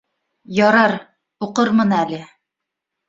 [0.67, 0.95] Ярар,
[1.49, 2.21] уҡырмын әле